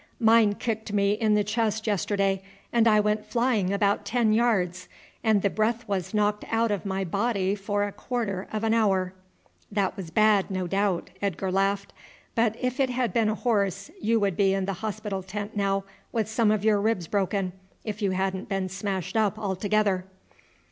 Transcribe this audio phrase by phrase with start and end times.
[0.19, 2.41] "Mine kicked me in the chest yesterday
[2.73, 4.89] and I went flying about ten yards,
[5.23, 9.13] and the breath was knocked out of my body for a quarter of an hour."
[9.71, 11.93] "That was bad, no doubt," Edgar laughed;
[12.33, 15.83] "but if it had been a horse you would be in the hospital tent now
[16.11, 20.05] with some of your ribs broken, if you hadn't been smashed up altogether."